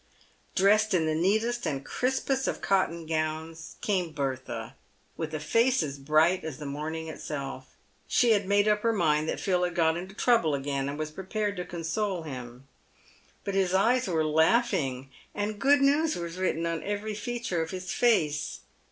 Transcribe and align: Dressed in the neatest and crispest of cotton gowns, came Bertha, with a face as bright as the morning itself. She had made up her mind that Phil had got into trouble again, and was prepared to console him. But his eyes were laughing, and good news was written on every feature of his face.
Dressed 0.55 0.95
in 0.95 1.05
the 1.05 1.13
neatest 1.13 1.67
and 1.67 1.85
crispest 1.85 2.47
of 2.47 2.59
cotton 2.59 3.05
gowns, 3.05 3.75
came 3.81 4.13
Bertha, 4.13 4.73
with 5.15 5.31
a 5.31 5.39
face 5.39 5.83
as 5.83 5.99
bright 5.99 6.43
as 6.43 6.57
the 6.57 6.65
morning 6.65 7.07
itself. 7.07 7.75
She 8.07 8.31
had 8.31 8.47
made 8.47 8.67
up 8.67 8.81
her 8.81 8.93
mind 8.93 9.29
that 9.29 9.39
Phil 9.39 9.63
had 9.63 9.75
got 9.75 9.97
into 9.97 10.15
trouble 10.15 10.55
again, 10.55 10.89
and 10.89 10.97
was 10.97 11.11
prepared 11.11 11.55
to 11.57 11.65
console 11.65 12.23
him. 12.23 12.67
But 13.43 13.53
his 13.53 13.75
eyes 13.75 14.07
were 14.07 14.25
laughing, 14.25 15.11
and 15.35 15.59
good 15.59 15.81
news 15.81 16.15
was 16.15 16.39
written 16.39 16.65
on 16.65 16.81
every 16.81 17.13
feature 17.13 17.61
of 17.61 17.69
his 17.69 17.93
face. 17.93 18.61